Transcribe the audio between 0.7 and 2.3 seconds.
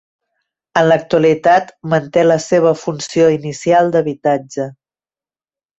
En l'actualitat manté